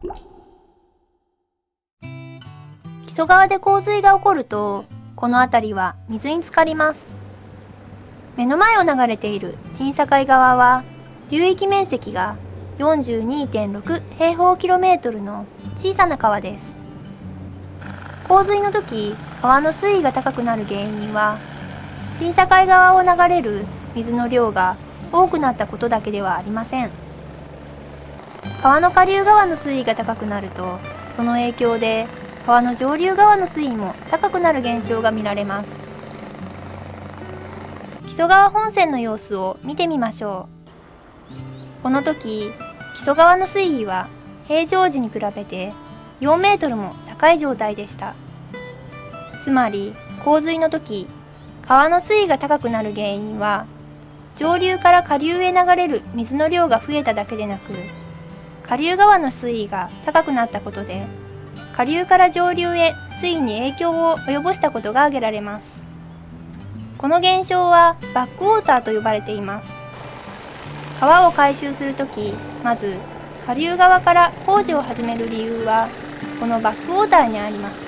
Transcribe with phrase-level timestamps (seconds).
[0.00, 0.14] 木
[3.08, 4.84] 曽川で洪水が起こると
[5.16, 7.10] この辺りは水に浸かります。
[8.36, 10.84] 目の前を流れている新境川は
[11.30, 12.36] 流域面積が
[12.78, 16.78] 42.6平方キロメートルの小さな川です。
[18.28, 21.38] 洪水の時川の水位が高くなる原因は
[22.14, 24.76] 新境川を流れる水の量が
[25.10, 27.07] 多くなったことだけではありません。
[28.62, 30.78] 川の下流側の水位が高くなると
[31.12, 32.08] その影響で
[32.44, 35.86] 川の上流側の水位も高くなる現象が見られます。
[38.06, 40.48] 木曽川本線の様子を見てみましょ
[41.80, 41.82] う。
[41.84, 42.50] この時
[42.98, 44.08] 木曽川の水位は
[44.48, 45.72] 平常時に比べて
[46.20, 48.14] 4メートルも高い状態でした。
[49.44, 49.94] つまり
[50.24, 51.06] 洪水の時
[51.62, 53.66] 川の水位が高くなる原因は
[54.36, 57.72] 上流から下流へ流れる水の量が増えただけでなく
[58.68, 61.06] 下流側の水位が高くなったことで
[61.74, 65.82] 下流から上流へ水位に影響を及ぼしたことが挙げられます。
[66.98, 69.68] この現象はバックウォーターと呼ばれています。
[71.00, 72.96] 川を回収するときまず
[73.46, 75.88] 下流側から工事を始める理由は
[76.38, 77.87] このバックウォーターにあります。